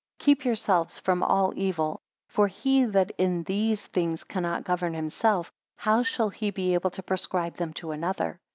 [0.17, 2.01] 2 Keep yourselves from all evil.
[2.27, 7.03] For he that in these things cannot govern himself, how shall he be able to
[7.03, 8.39] prescribe them to another?